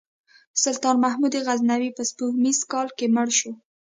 سلطان 0.63 0.95
محمود 1.05 1.33
غزنوي 1.47 1.89
په 1.97 2.03
سپوږمیز 2.09 2.59
کال 2.71 2.87
کې 2.97 3.05
مړ 3.15 3.27
شو. 3.39 3.51